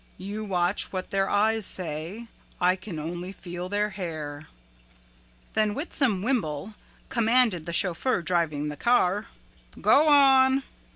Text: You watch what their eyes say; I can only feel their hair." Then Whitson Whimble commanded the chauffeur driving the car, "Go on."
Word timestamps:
You 0.17 0.43
watch 0.43 0.91
what 0.91 1.11
their 1.11 1.29
eyes 1.29 1.63
say; 1.63 2.25
I 2.59 2.75
can 2.75 2.97
only 2.97 3.31
feel 3.31 3.69
their 3.69 3.91
hair." 3.91 4.47
Then 5.53 5.75
Whitson 5.75 6.23
Whimble 6.23 6.73
commanded 7.09 7.67
the 7.67 7.71
chauffeur 7.73 8.23
driving 8.23 8.69
the 8.69 8.77
car, 8.77 9.27
"Go 9.79 10.07
on." 10.07 10.63